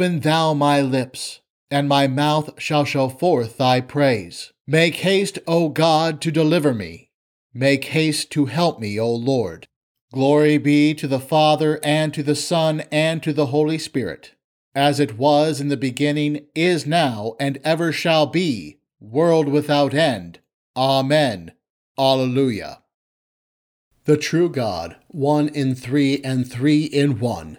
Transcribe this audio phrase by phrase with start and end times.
[0.00, 1.40] Open thou my lips,
[1.70, 4.50] and my mouth shall show forth thy praise.
[4.66, 7.10] Make haste, O God, to deliver me.
[7.52, 9.68] Make haste to help me, O Lord.
[10.10, 14.32] Glory be to the Father, and to the Son, and to the Holy Spirit,
[14.74, 20.38] as it was in the beginning, is now, and ever shall be, world without end.
[20.74, 21.52] Amen.
[21.98, 22.80] Alleluia.
[24.06, 27.58] The true God, one in three and three in one.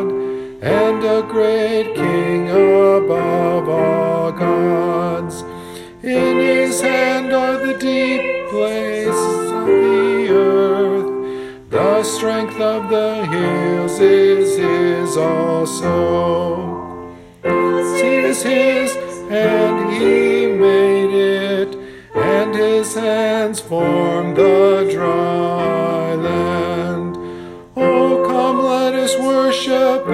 [0.61, 5.41] and a great King above all gods.
[6.03, 11.69] In his hand are the deep places of the earth.
[11.71, 17.01] The strength of the hills is his also.
[17.43, 18.95] Sea is his,
[19.31, 21.75] and he made it,
[22.13, 27.17] and his hands formed the dry land.
[27.75, 30.05] Oh, come, let us worship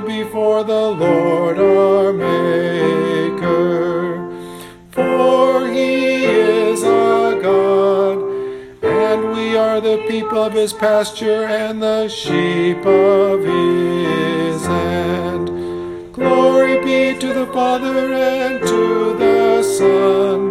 [0.00, 3.46] before the Lord our Maker.
[4.90, 8.18] For he is our God,
[8.82, 15.50] and we are the people of his pasture and the sheep of his hand.
[16.12, 20.45] Glory be to the Father and to the Son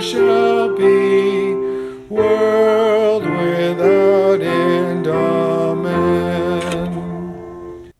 [0.00, 1.54] shall be,
[2.08, 5.06] world without end.
[5.06, 6.58] Amen.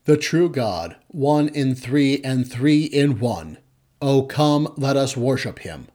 [0.04, 3.58] The true God, one in three and three in one.
[4.00, 5.88] O come, let us worship him.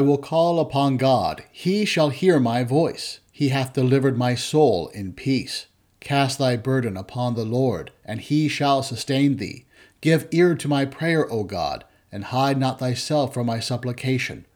[0.00, 3.20] I will call upon God, he shall hear my voice.
[3.32, 5.66] He hath delivered my soul in peace.
[6.00, 9.66] Cast thy burden upon the Lord, and he shall sustain thee.
[10.00, 14.46] Give ear to my prayer, O God, and hide not thyself from my supplication.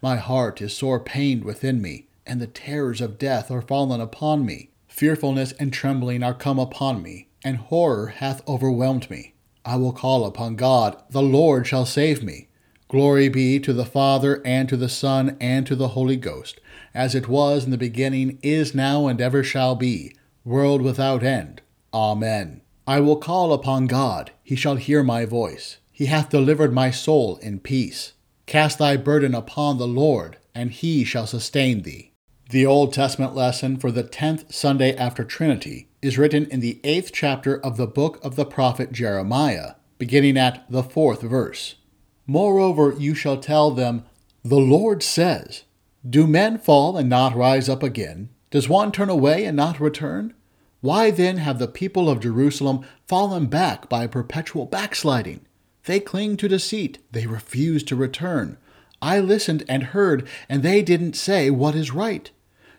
[0.00, 4.46] My heart is sore pained within me, and the terrors of death are fallen upon
[4.46, 4.70] me.
[4.86, 9.34] Fearfulness and trembling are come upon me, and horror hath overwhelmed me.
[9.64, 12.46] I will call upon God, the Lord shall save me.
[12.92, 16.60] Glory be to the Father, and to the Son, and to the Holy Ghost,
[16.92, 21.62] as it was in the beginning, is now, and ever shall be, world without end.
[21.94, 22.60] Amen.
[22.86, 25.78] I will call upon God, he shall hear my voice.
[25.90, 28.12] He hath delivered my soul in peace.
[28.44, 32.12] Cast thy burden upon the Lord, and he shall sustain thee.
[32.50, 37.10] The Old Testament lesson for the tenth Sunday after Trinity is written in the eighth
[37.14, 41.76] chapter of the book of the prophet Jeremiah, beginning at the fourth verse.
[42.26, 44.04] Moreover, you shall tell them,
[44.44, 45.64] The Lord says,
[46.08, 48.28] Do men fall and not rise up again?
[48.50, 50.34] Does one turn away and not return?
[50.80, 55.40] Why then have the people of Jerusalem fallen back by perpetual backsliding?
[55.84, 58.58] They cling to deceit, they refuse to return.
[59.00, 62.30] I listened and heard, and they didn't say what is right.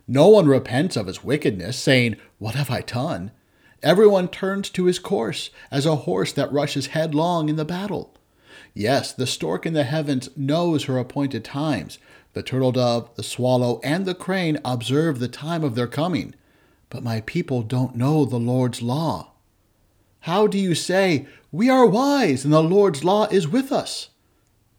[0.07, 3.31] No one repents of his wickedness, saying, What have I done?
[3.81, 8.13] Everyone turns to his course, as a horse that rushes headlong in the battle.
[8.73, 11.99] Yes, the stork in the heavens knows her appointed times.
[12.33, 16.33] The turtle dove, the swallow, and the crane observe the time of their coming.
[16.89, 19.31] But my people don't know the Lord's law.
[20.21, 24.09] How do you say, We are wise, and the Lord's law is with us?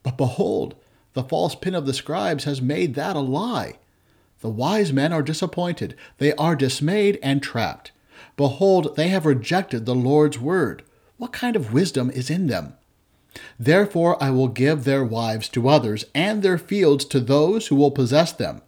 [0.03, 0.75] But behold,
[1.13, 3.75] the false pin of the scribes has made that a lie.
[4.41, 7.91] The wise men are disappointed, they are dismayed and trapped.
[8.35, 10.83] Behold, they have rejected the Lord's word.
[11.17, 12.73] What kind of wisdom is in them?
[13.59, 17.91] Therefore I will give their wives to others, and their fields to those who will
[17.91, 18.61] possess them.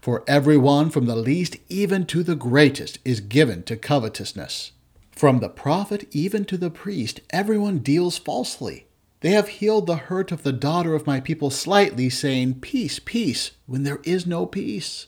[0.00, 4.72] For every one from the least even to the greatest is given to covetousness.
[5.10, 8.86] From the prophet even to the priest, everyone deals falsely.
[9.20, 13.52] They have healed the hurt of the daughter of my people slightly, saying, Peace, peace,
[13.66, 15.06] when there is no peace.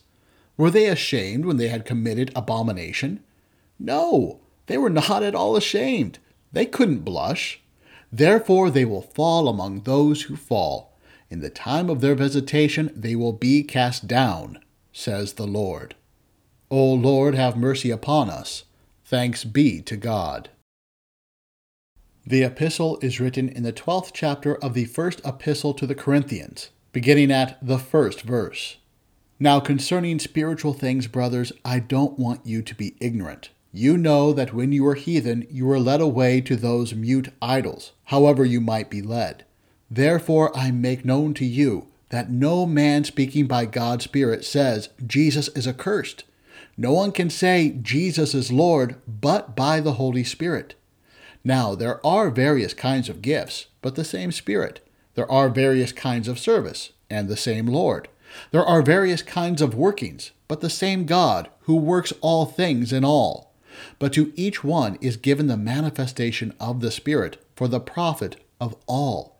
[0.55, 3.19] Were they ashamed when they had committed abomination?
[3.77, 6.19] No, they were not at all ashamed.
[6.53, 7.61] They couldn't blush.
[8.11, 10.97] Therefore they will fall among those who fall.
[11.29, 14.59] In the time of their visitation they will be cast down,
[14.93, 15.95] says the Lord.
[16.71, 18.63] O Lord, have mercy upon us.
[19.03, 20.49] Thanks be to God.
[22.25, 26.69] The epistle is written in the twelfth chapter of the first epistle to the Corinthians,
[26.91, 28.77] beginning at the first verse.
[29.39, 33.49] Now concerning spiritual things, brothers, I don't want you to be ignorant.
[33.77, 37.91] You know that when you were heathen, you were led away to those mute idols,
[38.05, 39.43] however you might be led.
[39.91, 45.49] Therefore I make known to you that no man speaking by God's Spirit says, Jesus
[45.49, 46.23] is accursed.
[46.77, 50.75] No one can say, Jesus is Lord, but by the Holy Spirit.
[51.43, 54.87] Now, there are various kinds of gifts, but the same Spirit.
[55.15, 58.07] There are various kinds of service, and the same Lord.
[58.51, 63.03] There are various kinds of workings, but the same God, who works all things in
[63.03, 63.51] all.
[63.99, 68.75] But to each one is given the manifestation of the Spirit for the profit of
[68.87, 69.37] all.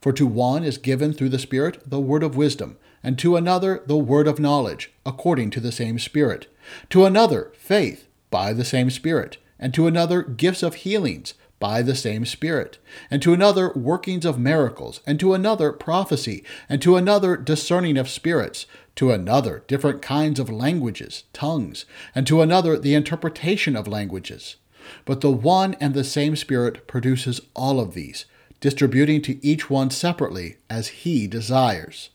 [0.00, 3.82] For to one is given through the Spirit the word of wisdom, and to another
[3.86, 6.46] the word of knowledge, according to the same Spirit.
[6.90, 11.94] To another faith, by the same Spirit, and to another gifts of healings, by the
[11.94, 12.78] same Spirit,
[13.10, 18.08] and to another workings of miracles, and to another prophecy, and to another discerning of
[18.08, 21.84] spirits, to another different kinds of languages, tongues,
[22.14, 24.56] and to another the interpretation of languages.
[25.04, 28.24] But the one and the same Spirit produces all of these,
[28.60, 32.10] distributing to each one separately as he desires.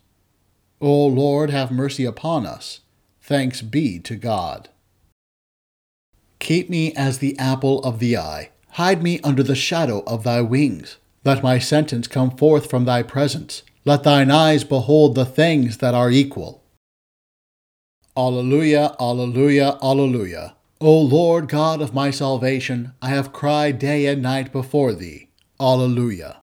[0.81, 2.81] O Lord, have mercy upon us.
[3.21, 4.69] Thanks be to God.
[6.39, 10.41] Keep me as the apple of the eye Hide me under the shadow of thy
[10.41, 10.97] wings.
[11.23, 13.61] Let my sentence come forth from thy presence.
[13.85, 16.63] Let thine eyes behold the things that are equal.
[18.17, 20.55] Alleluia, Alleluia, Alleluia.
[20.81, 25.29] O Lord God of my salvation, I have cried day and night before thee.
[25.59, 26.41] Alleluia.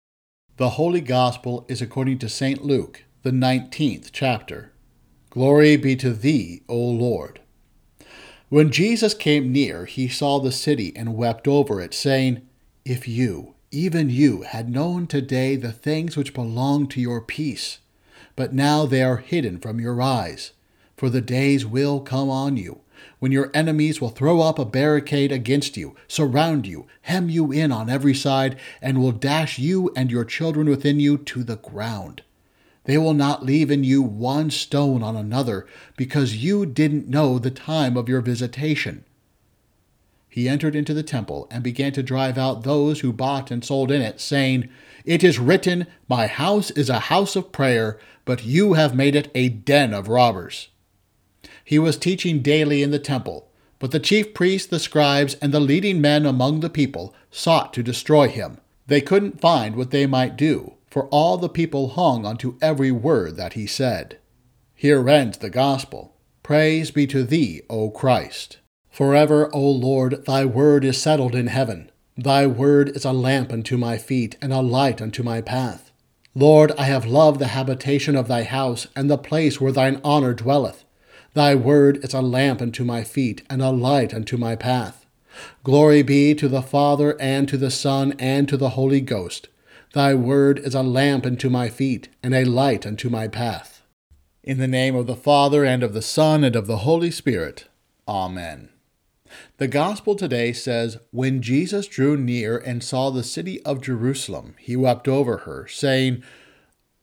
[0.58, 2.64] The Holy Gospel is according to St.
[2.64, 4.72] Luke, the nineteenth chapter.
[5.32, 7.42] Glory be to thee, O Lord.
[8.50, 12.42] When Jesus came near, he saw the city and wept over it, saying,
[12.84, 17.78] If you, even you, had known today the things which belong to your peace,
[18.36, 20.54] but now they are hidden from your eyes.
[20.98, 22.82] For the days will come on you,
[23.20, 27.72] when your enemies will throw up a barricade against you, surround you, hem you in
[27.72, 32.24] on every side, and will dash you and your children within you to the ground.
[32.90, 37.52] They will not leave in you one stone on another, because you didn't know the
[37.52, 39.06] time of your visitation.
[40.28, 43.92] He entered into the temple and began to drive out those who bought and sold
[43.92, 44.70] in it, saying,
[45.06, 49.30] It is written, My house is a house of prayer, but you have made it
[49.36, 50.70] a den of robbers.
[51.64, 55.60] He was teaching daily in the temple, but the chief priests, the scribes, and the
[55.60, 58.58] leading men among the people sought to destroy him.
[58.88, 63.38] They couldn't find what they might do for all the people hung unto every word
[63.38, 64.18] that he said.
[64.76, 66.16] Here ends the gospel.
[66.42, 68.58] Praise be to thee, O Christ.
[68.90, 71.92] Forever, O Lord, thy word is settled in heaven.
[72.18, 75.92] Thy word is a lamp unto my feet and a light unto my path.
[76.34, 80.34] Lord, I have loved the habitation of thy house and the place where thine honor
[80.34, 80.86] dwelleth.
[81.34, 85.06] Thy word is a lamp unto my feet and a light unto my path.
[85.64, 89.50] Glory be to the Father and to the Son and to the Holy Ghost
[89.94, 93.82] Thy word is a lamp unto my feet, and a light unto my path.
[94.44, 97.66] In the name of the Father, and of the Son, and of the Holy Spirit.
[98.08, 98.70] Amen.
[99.58, 104.76] The Gospel today says, When Jesus drew near and saw the city of Jerusalem, he
[104.76, 106.24] wept over her, saying,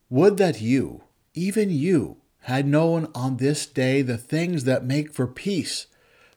[0.08, 1.02] Would that you,
[1.34, 5.88] even you, had known on this day the things that make for peace,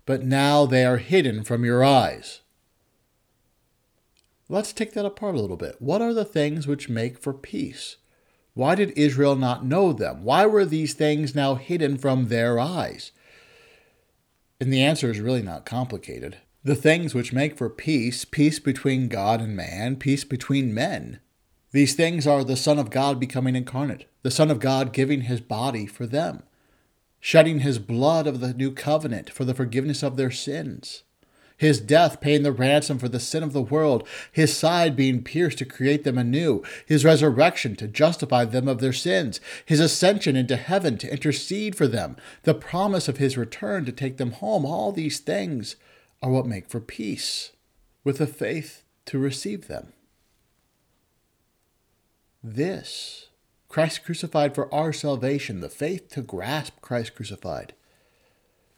[0.08, 2.42] but now they are hidden from your eyes.
[4.52, 5.76] Let's take that apart a little bit.
[5.80, 7.98] What are the things which make for peace?
[8.56, 10.24] Why did Israel not know them?
[10.24, 13.12] Why were these things now hidden from their eyes?
[14.60, 16.38] And the answer is really not complicated.
[16.64, 21.20] The things which make for peace, peace between God and man, peace between men.
[21.72, 25.42] These things are the Son of God becoming incarnate, the Son of God giving his
[25.42, 26.42] body for them,
[27.20, 31.04] shedding his blood of the new covenant for the forgiveness of their sins
[31.60, 35.58] his death paying the ransom for the sin of the world, his side being pierced
[35.60, 40.56] to create them anew, his resurrection to justify them of their sins, his ascension into
[40.56, 44.66] heaven to intercede for them, the promise of his return to take them home.
[44.66, 45.76] All these things
[46.24, 47.52] are what make for peace,
[48.06, 49.92] with the faith to receive them.
[52.42, 53.28] This,
[53.68, 57.74] Christ crucified for our salvation, the faith to grasp Christ crucified,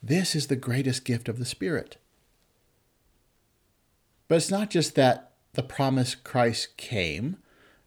[0.04, 1.98] this is the greatest gift of the Spirit.
[4.32, 7.36] But it's not just that the promised Christ came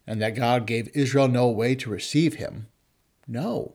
[0.05, 2.67] and that God gave Israel no way to receive him.
[3.27, 3.73] No.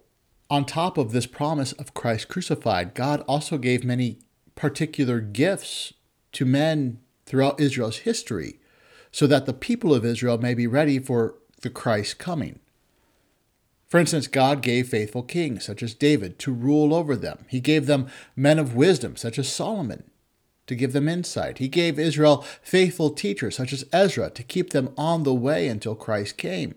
[0.48, 4.20] On top of this promise of Christ crucified, God also gave many
[4.54, 5.94] particular gifts
[6.30, 8.60] to men throughout Israel's history
[9.10, 12.60] so that the people of Israel may be ready for the Christ coming.
[13.88, 17.46] For instance, God gave faithful kings such as David to rule over them.
[17.48, 20.04] He gave them men of wisdom such as Solomon
[20.70, 21.58] to give them insight.
[21.58, 25.96] He gave Israel faithful teachers such as Ezra to keep them on the way until
[25.96, 26.76] Christ came.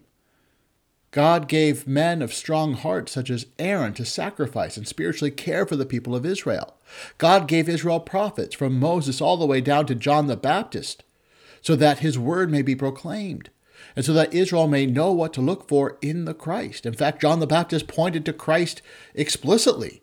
[1.12, 5.76] God gave men of strong heart such as Aaron to sacrifice and spiritually care for
[5.76, 6.74] the people of Israel.
[7.20, 11.04] God gave Israel prophets from Moses all the way down to John the Baptist
[11.62, 13.52] so that his word may be proclaimed
[13.96, 16.84] and so that Israel may know what to look for in the Christ.
[16.84, 18.82] In fact, John the Baptist pointed to Christ
[19.14, 20.02] explicitly.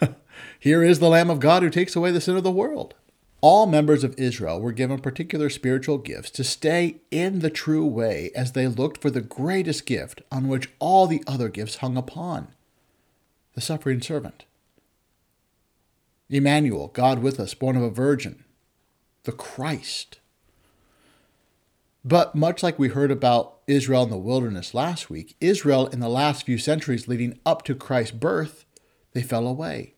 [0.60, 2.94] Here is the Lamb of God who takes away the sin of the world.
[3.46, 8.30] All members of Israel were given particular spiritual gifts to stay in the true way
[8.34, 12.48] as they looked for the greatest gift on which all the other gifts hung upon
[13.52, 14.46] the suffering servant.
[16.30, 18.44] Emmanuel, God with us, born of a virgin,
[19.24, 20.20] the Christ.
[22.02, 26.08] But much like we heard about Israel in the wilderness last week, Israel in the
[26.08, 28.64] last few centuries leading up to Christ's birth,
[29.12, 29.92] they fell away.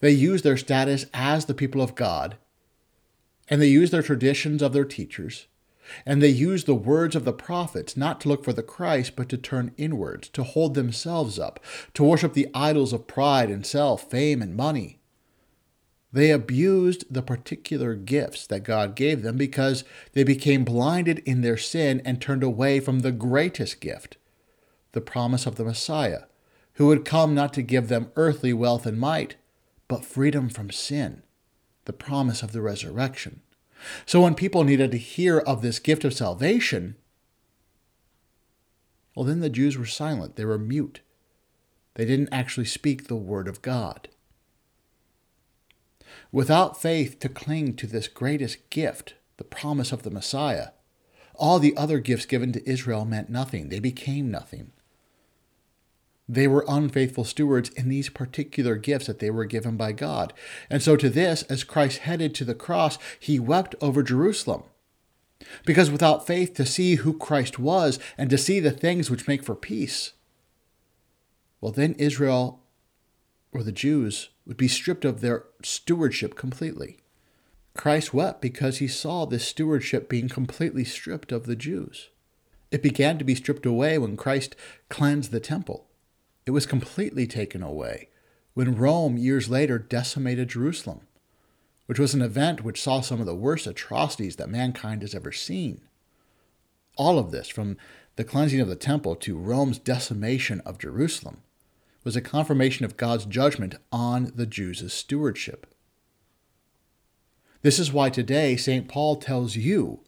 [0.00, 2.36] They used their status as the people of God
[3.48, 5.46] and they use their traditions of their teachers,
[6.04, 9.28] and they use the words of the prophets not to look for the Christ, but
[9.28, 11.60] to turn inwards, to hold themselves up,
[11.94, 14.98] to worship the idols of pride and self, fame and money.
[16.12, 21.58] They abused the particular gifts that God gave them because they became blinded in their
[21.58, 24.16] sin and turned away from the greatest gift,
[24.92, 26.22] the promise of the Messiah,
[26.74, 29.36] who would come not to give them earthly wealth and might,
[29.88, 31.22] but freedom from sin
[31.86, 33.40] the promise of the resurrection.
[34.04, 36.96] So when people needed to hear of this gift of salvation,
[39.14, 40.36] well, then the Jews were silent.
[40.36, 41.00] They were mute.
[41.94, 44.08] They didn't actually speak the word of God.
[46.30, 50.68] Without faith to cling to this greatest gift, the promise of the Messiah,
[51.34, 53.68] all the other gifts given to Israel meant nothing.
[53.68, 54.72] They became nothing.
[56.28, 60.32] They were unfaithful stewards in these particular gifts that they were given by God.
[60.68, 64.64] And so, to this, as Christ headed to the cross, he wept over Jerusalem.
[65.64, 69.44] Because without faith to see who Christ was and to see the things which make
[69.44, 70.12] for peace,
[71.60, 72.60] well, then Israel
[73.52, 76.98] or the Jews would be stripped of their stewardship completely.
[77.74, 82.10] Christ wept because he saw this stewardship being completely stripped of the Jews.
[82.70, 84.56] It began to be stripped away when Christ
[84.88, 85.85] cleansed the temple.
[86.46, 88.08] It was completely taken away
[88.54, 91.00] when Rome years later decimated Jerusalem,
[91.86, 95.32] which was an event which saw some of the worst atrocities that mankind has ever
[95.32, 95.82] seen.
[96.96, 97.76] All of this, from
[98.14, 101.42] the cleansing of the temple to Rome's decimation of Jerusalem,
[102.04, 105.66] was a confirmation of God's judgment on the Jews' stewardship.
[107.62, 108.88] This is why today St.
[108.88, 110.00] Paul tells you,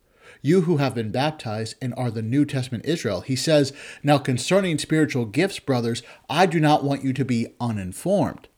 [0.43, 3.73] you who have been baptized and are the New Testament Israel, he says,
[4.03, 8.49] Now concerning spiritual gifts, brothers, I do not want you to be uninformed.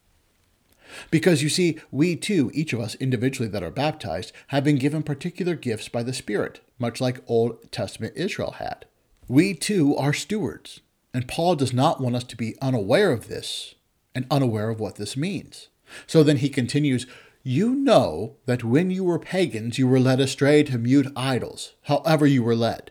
[1.10, 5.02] Because you see, we too, each of us individually that are baptized, have been given
[5.02, 8.86] particular gifts by the Spirit, much like Old Testament Israel had.
[9.28, 10.80] We too are stewards,
[11.14, 13.74] and Paul does not want us to be unaware of this
[14.14, 15.68] and unaware of what this means.
[16.06, 17.06] So then he continues,
[17.42, 22.26] you know that when you were pagans, you were led astray to mute idols, however
[22.26, 22.90] you were led.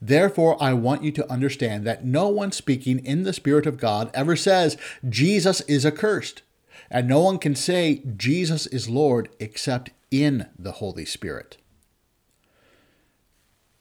[0.00, 4.10] Therefore, I want you to understand that no one speaking in the Spirit of God
[4.14, 4.76] ever says,
[5.08, 6.42] Jesus is accursed.
[6.90, 11.56] And no one can say, Jesus is Lord, except in the Holy Spirit.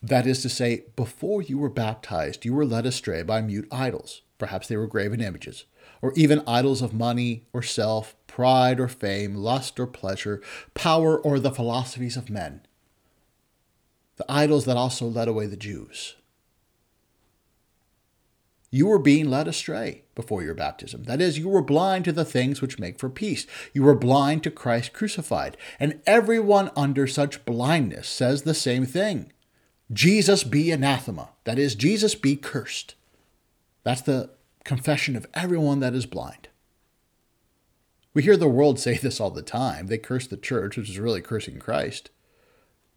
[0.02, 4.22] That is to say, before you were baptized, you were led astray by mute idols.
[4.38, 5.66] Perhaps they were graven images,
[6.02, 10.42] or even idols of money or self, pride or fame, lust or pleasure,
[10.74, 12.62] power or the philosophies of men.
[14.16, 16.16] The idols that also led away the Jews.
[18.70, 21.04] You were being led astray before your baptism.
[21.04, 23.46] That is, you were blind to the things which make for peace.
[23.74, 25.58] You were blind to Christ crucified.
[25.78, 29.34] And everyone under such blindness says the same thing
[29.92, 31.32] Jesus be anathema.
[31.44, 32.96] That is, Jesus be cursed.
[33.84, 34.30] That's the
[34.64, 36.48] confession of everyone that is blind.
[38.14, 39.88] We hear the world say this all the time.
[39.88, 42.10] They curse the church, which is really cursing Christ.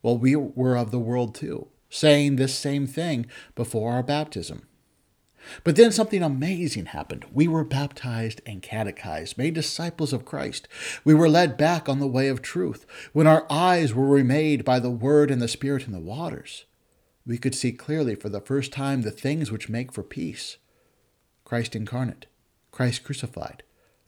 [0.03, 4.67] Well, we were of the world too, saying this same thing before our baptism.
[5.63, 7.27] But then something amazing happened.
[7.33, 10.69] We were baptized and catechized, made disciples of Christ.
[11.05, 12.87] We were led back on the way of truth.
[13.13, 16.65] When our eyes were remade by the Word and the Spirit in the waters,
[17.27, 20.59] we could see clearly for the first time the things which make for peace
[21.45, 22.27] Christ incarnate,
[22.71, 23.63] Christ crucified,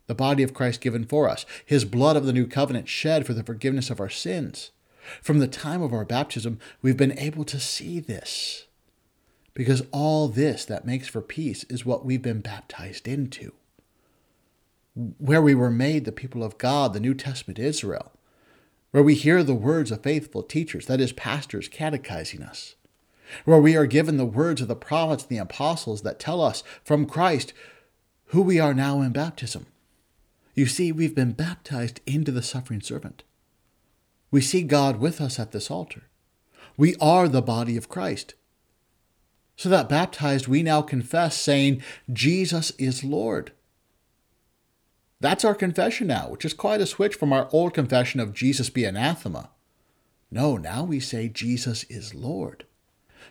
[0.07, 3.33] the body of Christ given for us, his blood of the new covenant shed for
[3.33, 4.71] the forgiveness of our sins.
[5.21, 8.65] From the time of our baptism, we've been able to see this.
[9.53, 13.53] Because all this that makes for peace is what we've been baptized into.
[15.17, 18.11] Where we were made the people of God, the New Testament Israel,
[18.91, 22.75] where we hear the words of faithful teachers, that is, pastors catechizing us,
[23.45, 26.63] where we are given the words of the prophets and the apostles that tell us
[26.83, 27.53] from Christ
[28.27, 29.67] who we are now in baptism.
[30.57, 33.21] You see, we've been baptized into the suffering servant.
[34.31, 36.09] We see God with us at this altar.
[36.75, 38.33] We are the body of Christ.
[39.55, 43.51] So that baptized, we now confess, saying, Jesus is Lord.
[45.19, 48.71] That's our confession now, which is quite a switch from our old confession of Jesus
[48.71, 49.51] be anathema.
[50.31, 52.65] No, now we say Jesus is Lord.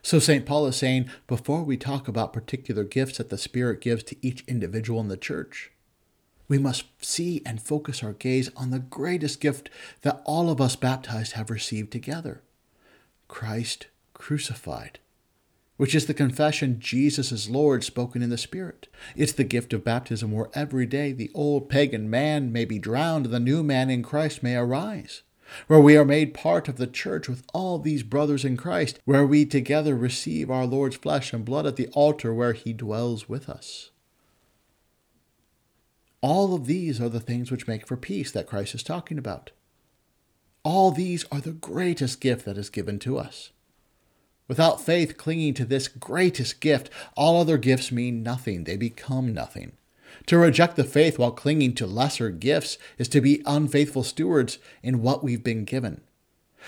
[0.00, 0.46] So St.
[0.46, 4.44] Paul is saying, before we talk about particular gifts that the Spirit gives to each
[4.46, 5.72] individual in the church,
[6.48, 9.68] we must see and focus our gaze on the greatest gift
[10.02, 12.42] that all of us baptized have received together
[13.28, 14.98] Christ crucified,
[15.76, 18.88] which is the confession Jesus is Lord spoken in the Spirit.
[19.14, 23.26] It's the gift of baptism where every day the old pagan man may be drowned
[23.26, 25.22] and the new man in Christ may arise.
[25.66, 29.24] Where we are made part of the church with all these brothers in Christ, where
[29.24, 33.48] we together receive our Lord's flesh and blood at the altar where he dwells with
[33.48, 33.90] us.
[36.28, 39.52] All of these are the things which make for peace that Christ is talking about.
[40.64, 43.52] All these are the greatest gift that is given to us.
[44.48, 48.64] Without faith clinging to this greatest gift, all other gifts mean nothing.
[48.64, 49.76] They become nothing.
[50.26, 55.02] To reject the faith while clinging to lesser gifts is to be unfaithful stewards in
[55.02, 56.00] what we've been given.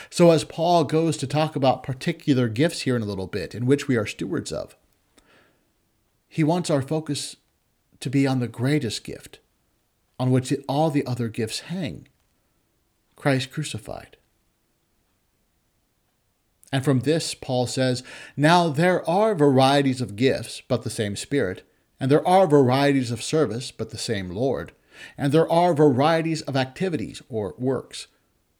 [0.08, 3.66] So, as Paul goes to talk about particular gifts here in a little bit, in
[3.66, 4.76] which we are stewards of,
[6.28, 7.34] he wants our focus
[7.98, 9.40] to be on the greatest gift,
[10.18, 12.08] on which all the other gifts hang
[13.16, 14.16] Christ crucified.
[16.72, 18.02] And from this, Paul says,
[18.36, 21.62] Now there are varieties of gifts, but the same Spirit,
[21.98, 24.72] and there are varieties of service, but the same Lord,
[25.16, 28.06] and there are varieties of activities or works,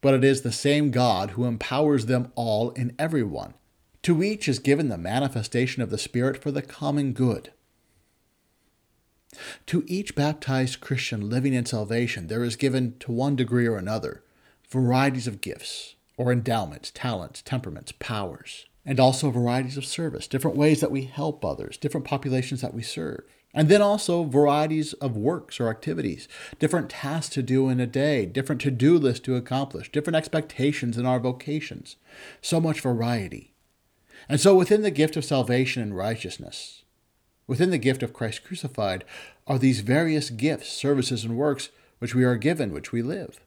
[0.01, 3.55] but it is the same God who empowers them all in everyone.
[4.03, 7.53] To each is given the manifestation of the Spirit for the common good.
[9.67, 14.23] To each baptized Christian living in salvation, there is given, to one degree or another,
[14.71, 20.81] varieties of gifts, or endowments, talents, temperaments, powers, and also varieties of service, different ways
[20.81, 23.23] that we help others, different populations that we serve.
[23.55, 28.27] And then also varieties of works or activities, different tasks to do in a day,
[28.27, 31.97] different to do lists to accomplish, different expectations in our vocations.
[32.43, 33.55] So much variety.
[34.29, 36.83] And so within the gift of salvation and righteousness,
[37.49, 39.05] within the gift of Christ crucified,
[39.49, 43.41] are these various gifts, services, and works which we are given, which we live.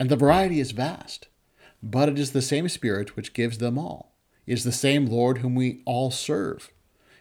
[0.00, 1.28] And the variety is vast,
[1.80, 4.16] but it is the same Spirit which gives them all.
[4.46, 6.70] It is the same Lord whom we all serve.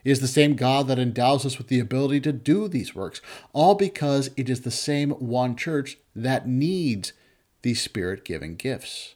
[0.04, 3.22] It is the same God that endows us with the ability to do these works,
[3.54, 7.14] all because it is the same one church that needs
[7.62, 9.14] these Spirit given gifts.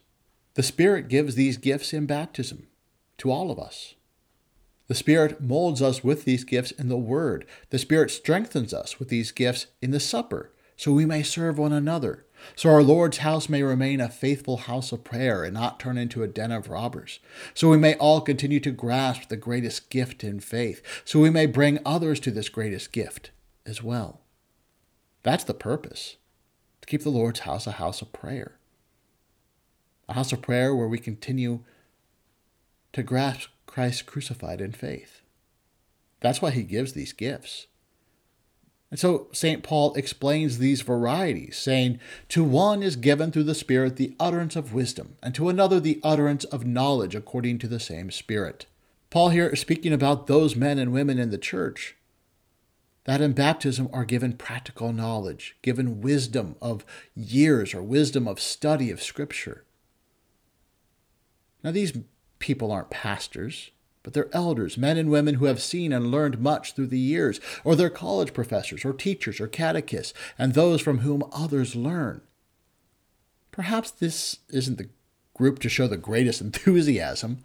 [0.54, 2.68] The Spirit gives these gifts in baptism
[3.18, 3.94] to all of us.
[4.88, 7.44] The Spirit molds us with these gifts in the Word.
[7.70, 11.72] The Spirit strengthens us with these gifts in the supper, so we may serve one
[11.72, 15.98] another so our Lord's house may remain a faithful house of prayer and not turn
[15.98, 17.18] into a den of robbers.
[17.54, 21.46] So we may all continue to grasp the greatest gift in faith, so we may
[21.46, 23.30] bring others to this greatest gift
[23.64, 24.20] as well.
[25.22, 26.16] That's the purpose
[26.80, 28.58] to keep the Lord's house a house of prayer.
[30.08, 31.60] A house of prayer where we continue
[32.92, 35.20] to grasp Christ crucified in faith.
[36.20, 37.66] That's why he gives these gifts.
[38.90, 39.62] And so St.
[39.62, 44.72] Paul explains these varieties, saying, To one is given through the Spirit the utterance of
[44.72, 48.64] wisdom, and to another the utterance of knowledge according to the same Spirit.
[49.10, 51.96] Paul here is speaking about those men and women in the church
[53.04, 58.90] that in baptism are given practical knowledge, given wisdom of years or wisdom of study
[58.90, 59.66] of Scripture.
[61.62, 61.92] Now, these
[62.38, 63.70] people aren't pastors,
[64.02, 67.40] but they're elders, men and women who have seen and learned much through the years,
[67.64, 72.20] or they're college professors, or teachers, or catechists, and those from whom others learn.
[73.50, 74.88] Perhaps this isn't the
[75.34, 77.44] group to show the greatest enthusiasm,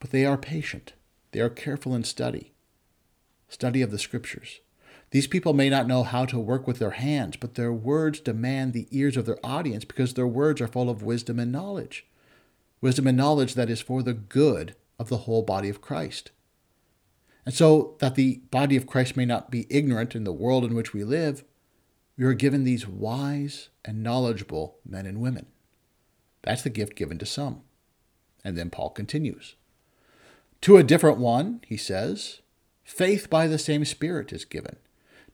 [0.00, 0.94] but they are patient.
[1.30, 2.52] They are careful in study,
[3.48, 4.60] study of the scriptures.
[5.12, 8.72] These people may not know how to work with their hands, but their words demand
[8.72, 12.06] the ears of their audience because their words are full of wisdom and knowledge.
[12.82, 16.32] Wisdom and knowledge that is for the good of the whole body of Christ.
[17.46, 20.74] And so that the body of Christ may not be ignorant in the world in
[20.74, 21.44] which we live,
[22.18, 25.46] we are given these wise and knowledgeable men and women.
[26.42, 27.62] That's the gift given to some.
[28.44, 29.54] And then Paul continues.
[30.62, 32.40] To a different one, he says,
[32.84, 34.76] faith by the same Spirit is given.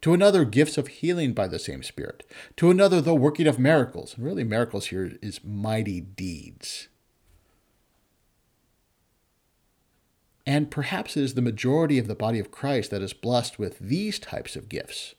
[0.03, 2.25] To another, gifts of healing by the same Spirit.
[2.57, 4.15] To another, the working of miracles.
[4.15, 6.89] And really, miracles here is mighty deeds.
[10.49, 13.79] And perhaps it is the majority of the body of Christ that is blessed with
[13.79, 15.15] these types of gifts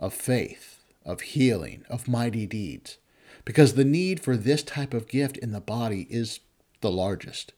[0.00, 2.98] of faith, of healing, of mighty deeds,
[3.44, 6.40] because the need for this type of gift in the body is
[6.80, 7.52] the largest.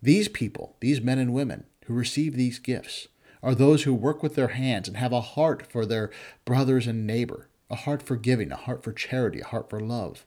[0.00, 3.08] These people, these men and women who receive these gifts,
[3.42, 6.10] are those who work with their hands and have a heart for their
[6.46, 10.24] brothers and neighbor, a heart for giving, a heart for charity, a heart for love.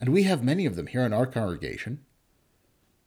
[0.00, 2.05] And we have many of them here in our congregation.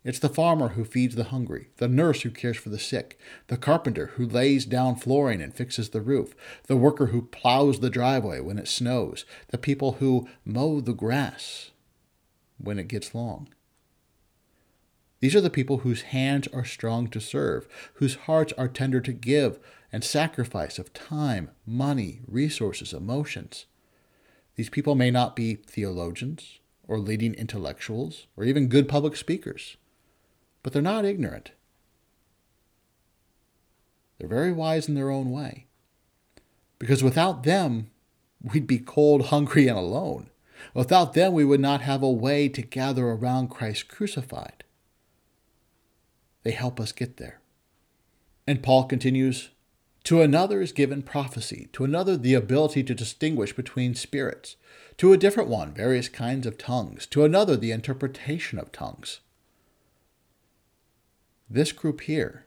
[0.01, 3.57] It's the farmer who feeds the hungry, the nurse who cares for the sick, the
[3.57, 6.33] carpenter who lays down flooring and fixes the roof,
[6.67, 11.71] the worker who plows the driveway when it snows, the people who mow the grass
[12.57, 13.49] when it gets long.
[15.19, 19.11] These are the people whose hands are strong to serve, whose hearts are tender to
[19.11, 19.59] give
[19.91, 23.65] and sacrifice of time, money, resources, emotions.
[24.55, 29.75] These people may not be theologians or leading intellectuals or even good public speakers
[30.63, 31.51] but they're not ignorant.
[34.17, 35.67] They're very wise in their own way.
[36.77, 37.89] Because without them,
[38.41, 40.29] we'd be cold, hungry, and alone.
[40.73, 44.63] Without them, we would not have a way to gather around Christ crucified.
[46.43, 47.39] They help us get there.
[48.47, 49.49] And Paul continues
[50.05, 54.55] To another is given prophecy, to another the ability to distinguish between spirits,
[54.97, 59.19] to a different one various kinds of tongues, to another the interpretation of tongues.
[61.51, 62.45] This group here,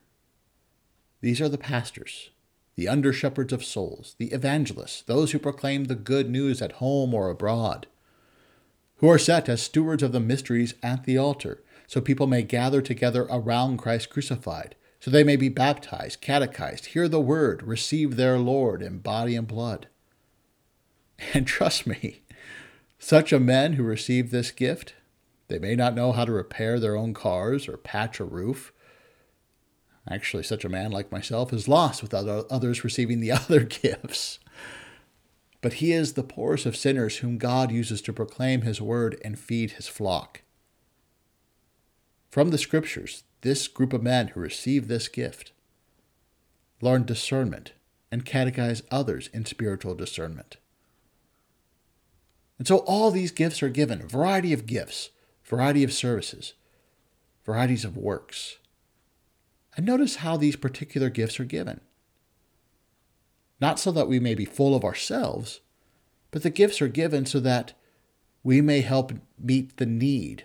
[1.22, 2.30] these are the pastors,
[2.76, 7.12] the under shepherds of souls, the evangelists, those who proclaim the good news at home
[7.12, 7.88] or abroad,
[8.98, 12.80] who are set as stewards of the mysteries at the altar, so people may gather
[12.80, 18.38] together around Christ crucified, so they may be baptized, catechized, hear the word, receive their
[18.38, 19.88] Lord in body and blood.
[21.34, 22.22] And trust me,
[23.00, 24.94] such a men who receive this gift,
[25.48, 28.72] they may not know how to repair their own cars or patch a roof,
[30.08, 34.38] Actually, such a man like myself is lost without others receiving the other gifts.
[35.60, 39.38] But he is the poorest of sinners whom God uses to proclaim his word and
[39.38, 40.42] feed his flock.
[42.30, 45.52] From the scriptures, this group of men who receive this gift
[46.80, 47.72] learn discernment
[48.10, 50.56] and catechize others in spiritual discernment.
[52.58, 55.10] And so all these gifts are given, variety of gifts,
[55.44, 56.54] variety of services,
[57.44, 58.58] varieties of works.
[59.76, 61.80] And notice how these particular gifts are given.
[63.60, 65.60] Not so that we may be full of ourselves,
[66.30, 67.72] but the gifts are given so that
[68.42, 70.44] we may help meet the need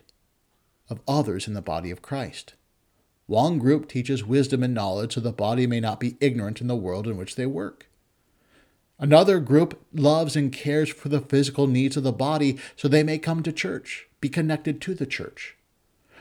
[0.89, 2.53] of others in the body of Christ.
[3.25, 6.75] One group teaches wisdom and knowledge so the body may not be ignorant in the
[6.75, 7.89] world in which they work.
[8.99, 13.17] Another group loves and cares for the physical needs of the body so they may
[13.17, 15.56] come to church, be connected to the church.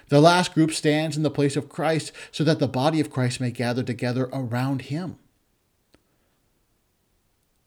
[0.08, 3.40] The last group stands in the place of Christ so that the body of Christ
[3.40, 5.16] may gather together around him.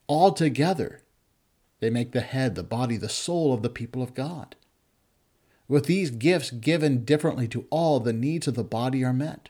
[0.08, 1.02] All together,
[1.82, 4.56] they make the head, the body, the soul of the people of God.
[5.68, 9.50] With these gifts given differently to all, the needs of the body are met.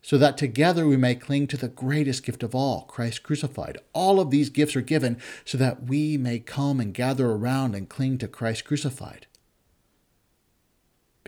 [0.00, 3.78] So that together we may cling to the greatest gift of all, Christ crucified.
[3.92, 7.88] All of these gifts are given so that we may come and gather around and
[7.88, 9.26] cling to Christ crucified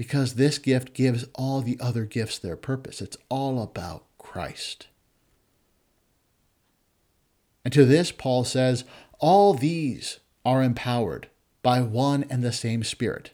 [0.00, 3.02] because this gift gives all the other gifts their purpose.
[3.02, 4.86] It's all about Christ.
[7.66, 8.84] And to this, Paul says,
[9.18, 11.28] all these are empowered
[11.60, 13.32] by one and the same Spirit.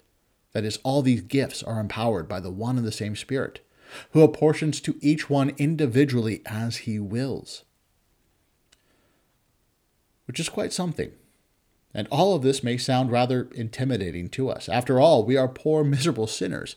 [0.54, 3.64] That is, all these gifts are empowered by the one and the same Spirit,
[4.10, 7.62] who apportions to each one individually as he wills.
[10.24, 11.12] Which is quite something.
[11.96, 14.68] And all of this may sound rather intimidating to us.
[14.68, 16.76] After all, we are poor, miserable sinners.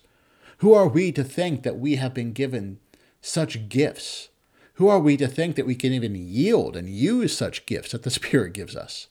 [0.60, 2.80] Who are we to think that we have been given
[3.20, 4.30] such gifts?
[4.76, 8.04] Who are we to think that we can even yield and use such gifts that
[8.04, 9.08] the Spirit gives us?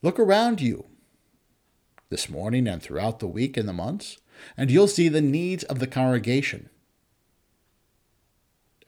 [0.00, 0.86] Look around you
[2.08, 4.16] this morning and throughout the week and the months,
[4.56, 6.70] and you'll see the needs of the congregation.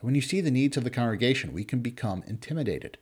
[0.00, 2.96] When you see the needs of the congregation, we can become intimidated.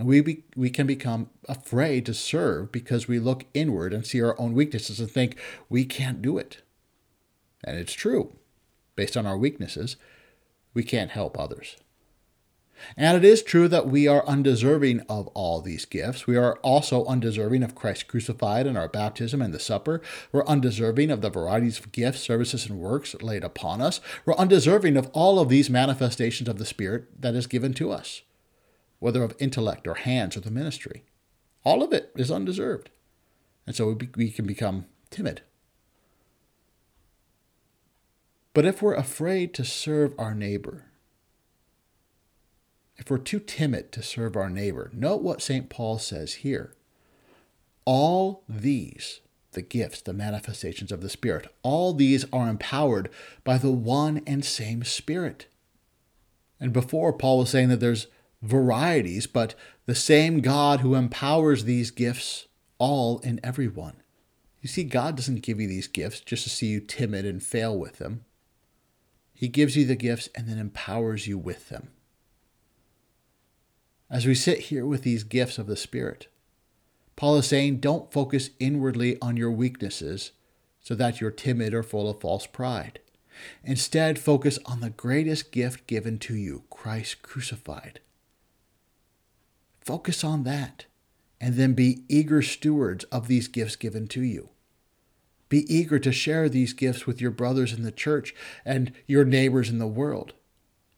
[0.00, 4.22] And we, be, we can become afraid to serve because we look inward and see
[4.22, 6.62] our own weaknesses and think we can't do it.
[7.62, 8.34] And it's true.
[8.96, 9.96] Based on our weaknesses,
[10.72, 11.76] we can't help others.
[12.96, 16.26] And it is true that we are undeserving of all these gifts.
[16.26, 20.00] We are also undeserving of Christ crucified in our baptism and the supper.
[20.32, 24.00] We're undeserving of the varieties of gifts, services, and works laid upon us.
[24.24, 28.22] We're undeserving of all of these manifestations of the Spirit that is given to us
[29.00, 31.02] whether of intellect or hands or the ministry.
[31.64, 32.90] All of it is undeserved.
[33.66, 35.42] And so we, be, we can become timid.
[38.52, 40.86] But if we're afraid to serve our neighbor,
[42.96, 45.70] if we're too timid to serve our neighbor, note what St.
[45.70, 46.74] Paul says here.
[47.86, 49.20] All these,
[49.52, 53.08] the gifts, the manifestations of the Spirit, all these are empowered
[53.42, 55.46] by the one and same Spirit.
[56.60, 58.08] And before, Paul was saying that there's
[58.42, 59.54] varieties, but
[59.86, 62.46] the same God who empowers these gifts
[62.78, 64.02] all in everyone.
[64.60, 67.78] You see, God doesn't give you these gifts just to see you timid and fail
[67.78, 68.24] with them.
[69.32, 71.88] He gives you the gifts and then empowers you with them.
[74.10, 76.28] As we sit here with these gifts of the Spirit,
[77.16, 80.32] Paul is saying don't focus inwardly on your weaknesses
[80.80, 83.00] so that you're timid or full of false pride.
[83.64, 88.00] Instead, focus on the greatest gift given to you, Christ crucified.
[89.80, 90.84] Focus on that
[91.40, 94.50] and then be eager stewards of these gifts given to you.
[95.48, 99.68] Be eager to share these gifts with your brothers in the church and your neighbors
[99.68, 100.34] in the world,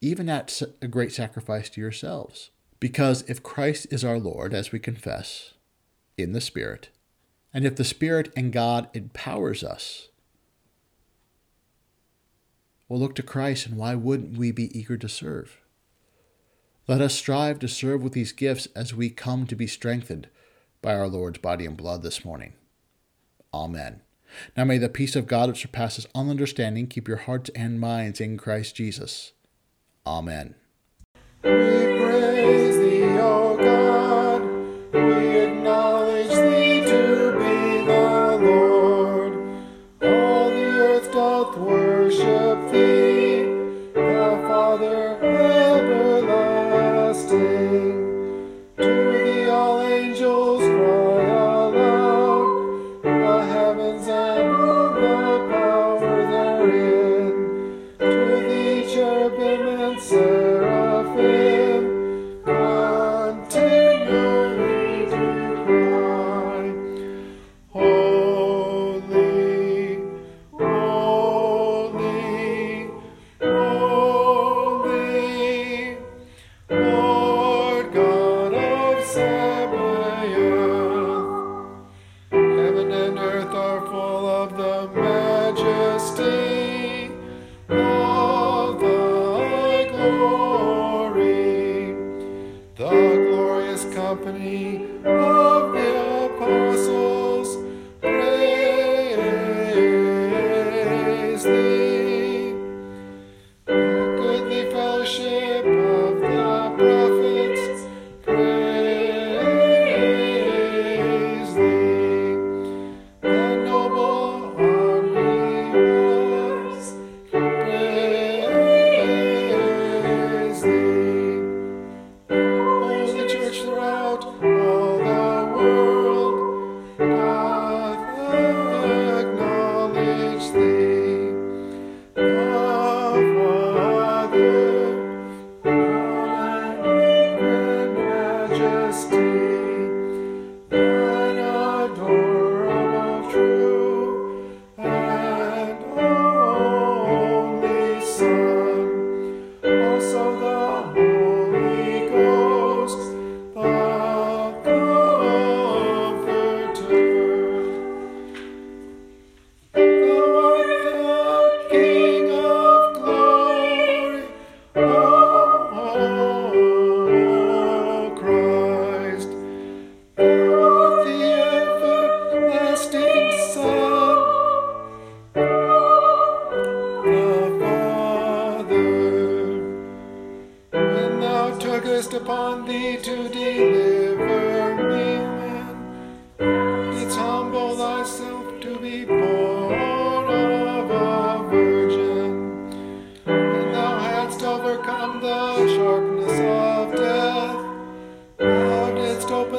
[0.00, 2.50] even at a great sacrifice to yourselves.
[2.80, 5.54] Because if Christ is our Lord, as we confess,
[6.18, 6.90] in the Spirit,
[7.54, 10.08] and if the Spirit and God empowers us,
[12.88, 15.61] we'll look to Christ, and why wouldn't we be eager to serve?
[16.88, 20.28] Let us strive to serve with these gifts as we come to be strengthened
[20.80, 22.54] by our Lord's body and blood this morning.
[23.54, 24.02] Amen.
[24.56, 28.20] Now may the peace of God which surpasses all understanding keep your hearts and minds
[28.20, 29.32] in Christ Jesus.
[30.06, 30.54] Amen.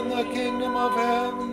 [0.04, 1.53] Open the kingdom of heaven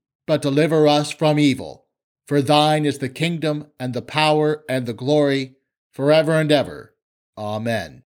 [0.25, 1.85] but deliver us from evil.
[2.25, 5.55] For thine is the kingdom, and the power, and the glory,
[5.91, 6.95] forever and ever.
[7.37, 8.03] Amen.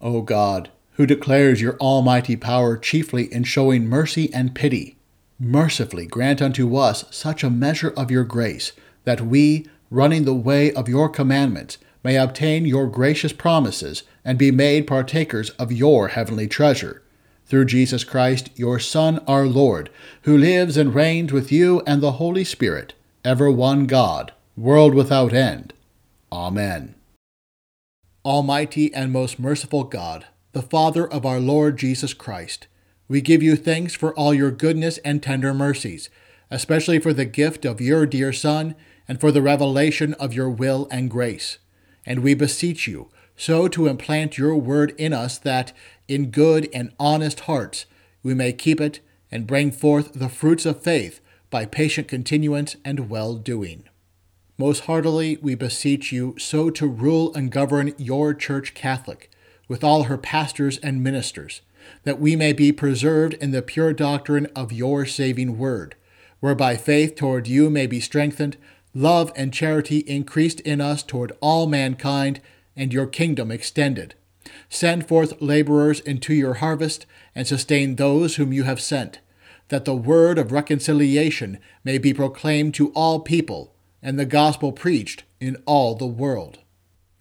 [0.00, 4.98] O God, who declares your almighty power chiefly in showing mercy and pity,
[5.38, 8.72] mercifully grant unto us such a measure of your grace,
[9.04, 14.50] that we, running the way of your commandments, may obtain your gracious promises and be
[14.50, 17.01] made partakers of your heavenly treasure.
[17.52, 19.90] Through Jesus Christ, your Son, our Lord,
[20.22, 22.94] who lives and reigns with you and the Holy Spirit,
[23.26, 25.74] ever one God, world without end.
[26.32, 26.94] Amen.
[28.24, 32.68] Almighty and most merciful God, the Father of our Lord Jesus Christ,
[33.06, 36.08] we give you thanks for all your goodness and tender mercies,
[36.50, 38.74] especially for the gift of your dear Son
[39.06, 41.58] and for the revelation of your will and grace.
[42.06, 45.72] And we beseech you so to implant your word in us that,
[46.08, 47.86] in good and honest hearts,
[48.22, 51.20] we may keep it and bring forth the fruits of faith
[51.50, 53.84] by patient continuance and well doing.
[54.58, 59.30] Most heartily we beseech you so to rule and govern your Church Catholic,
[59.66, 61.62] with all her pastors and ministers,
[62.04, 65.94] that we may be preserved in the pure doctrine of your saving word,
[66.40, 68.56] whereby faith toward you may be strengthened,
[68.94, 72.40] love and charity increased in us toward all mankind,
[72.76, 74.14] and your kingdom extended.
[74.68, 79.20] Send forth laborers into your harvest, and sustain those whom you have sent,
[79.68, 85.24] that the word of reconciliation may be proclaimed to all people, and the gospel preached
[85.40, 86.58] in all the world.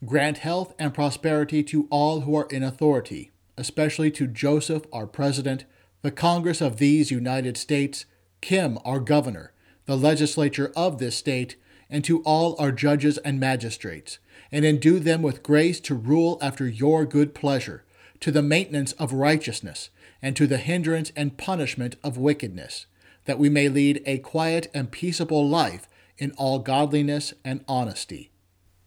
[0.06, 5.66] Grant health and prosperity to all who are in authority, especially to Joseph, our President,
[6.02, 8.06] the Congress of these United States,
[8.42, 9.54] Kim, our Governor,
[9.86, 11.56] the legislature of this state,
[11.90, 14.18] and to all our judges and magistrates
[14.52, 17.84] and endue them with grace to rule after your good pleasure,
[18.20, 19.90] to the maintenance of righteousness,
[20.22, 22.86] and to the hindrance and punishment of wickedness,
[23.26, 25.88] that we may lead a quiet and peaceable life
[26.18, 28.30] in all godliness and honesty.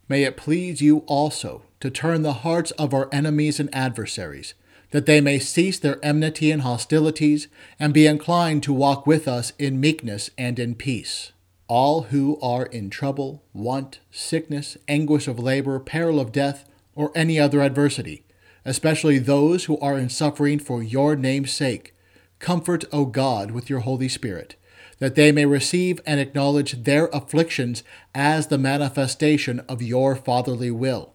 [0.07, 4.53] May it please you also to turn the hearts of our enemies and adversaries,
[4.91, 7.47] that they may cease their enmity and hostilities,
[7.79, 11.31] and be inclined to walk with us in meekness and in peace
[11.67, 17.39] all who are in trouble, want, sickness, anguish of labor, peril of death, or any
[17.39, 18.23] other adversity,
[18.63, 21.93] especially those who are in suffering for your name's sake.
[22.39, 24.55] Comfort, O God, with your Holy Spirit,
[24.99, 31.13] that they may receive and acknowledge their afflictions as the manifestation of your fatherly will.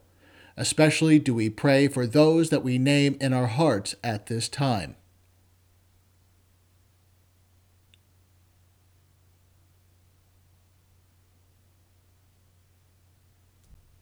[0.57, 4.97] Especially do we pray for those that we name in our hearts at this time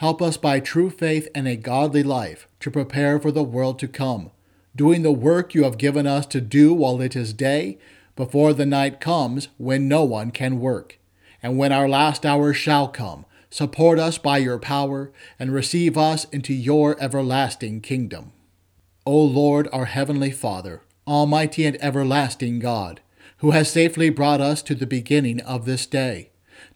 [0.00, 3.86] Help us by true faith and a godly life to prepare for the world to
[3.86, 4.30] come,
[4.74, 7.76] doing the work you have given us to do while it is day,
[8.16, 10.98] before the night comes when no one can work.
[11.42, 16.24] And when our last hour shall come, support us by your power and receive us
[16.32, 18.32] into your everlasting kingdom.
[19.04, 23.02] O Lord, our heavenly Father, almighty and everlasting God,
[23.40, 26.29] who has safely brought us to the beginning of this day,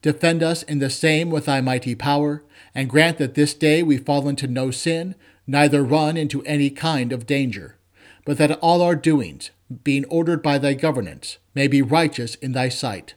[0.04, 2.44] defend us in the same with thy mighty power
[2.74, 5.14] and grant that this day we fall into no sin,
[5.46, 7.78] neither run into any kind of danger,
[8.26, 9.50] but that all our doings,
[9.82, 13.14] being ordered by thy governance, may be righteous in thy sight.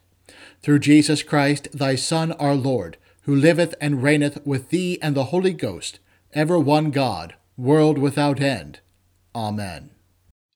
[0.61, 5.25] Through Jesus Christ, thy Son, our Lord, who liveth and reigneth with thee and the
[5.25, 5.99] Holy Ghost,
[6.31, 8.79] ever one God, world without end.
[9.35, 9.89] Amen.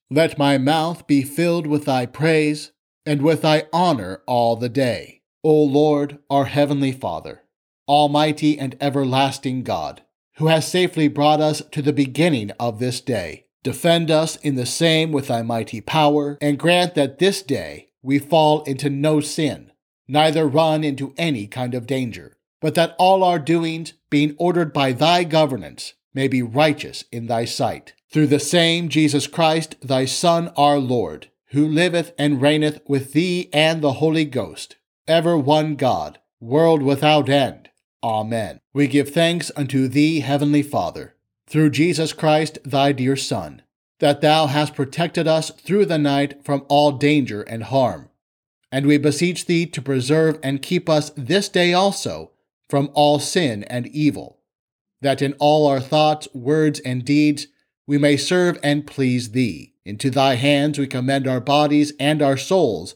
[0.10, 2.72] Let my mouth be filled with thy praise,
[3.06, 7.42] and with thy honor all the day, O Lord, our heavenly Father.
[7.88, 10.04] Almighty and everlasting God,
[10.36, 13.48] who has safely brought us to the beginning of this day.
[13.64, 18.20] Defend us in the same with thy mighty power, and grant that this day we
[18.20, 19.72] fall into no sin,
[20.08, 24.92] neither run into any kind of danger, but that all our doings, being ordered by
[24.92, 27.94] thy governance, may be righteous in thy sight.
[28.12, 33.50] Through the same Jesus Christ, thy Son, our Lord, who liveth and reigneth with thee
[33.52, 34.76] and the Holy Ghost,
[35.08, 37.70] ever one God, world without end.
[38.04, 38.60] Amen.
[38.74, 41.16] We give thanks unto thee, Heavenly Father,
[41.48, 43.62] through Jesus Christ, thy dear Son,
[44.00, 48.10] that thou hast protected us through the night from all danger and harm.
[48.72, 52.32] And we beseech thee to preserve and keep us this day also
[52.70, 54.40] from all sin and evil,
[55.02, 57.48] that in all our thoughts, words, and deeds
[57.86, 59.74] we may serve and please thee.
[59.84, 62.96] Into thy hands we commend our bodies and our souls